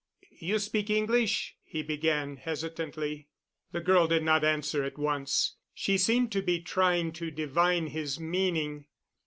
[0.39, 3.27] "You speak English?" he began hesitantly.
[3.71, 8.19] The girl did not answer at once; she seemed to be trying to divine his
[8.19, 8.87] meaning.